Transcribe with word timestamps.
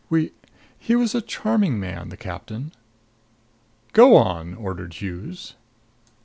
We 0.09 0.31
he 0.79 0.95
was 0.95 1.13
a 1.13 1.21
charming 1.21 1.79
man, 1.79 2.09
the 2.09 2.17
captain" 2.17 2.71
"Go 3.93 4.15
on!" 4.15 4.55
ordered 4.55 4.95
Hughes. 4.95 5.53